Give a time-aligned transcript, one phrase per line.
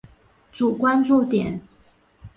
[0.51, 1.61] 主关注点。